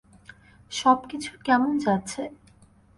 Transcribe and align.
সবকিছু 0.71 1.31
কেমন 1.45 1.71
যাচ্ছে? 1.77 2.21